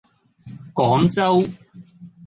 [0.73, 1.43] 廣州